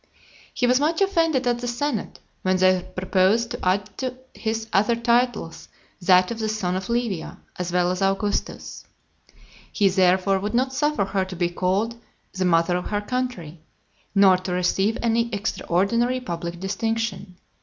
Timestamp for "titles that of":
4.95-6.39